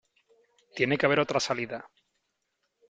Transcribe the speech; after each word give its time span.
Tiene 0.75 0.97
que 0.97 1.05
haber 1.05 1.19
otra 1.19 1.39
salida. 1.39 1.87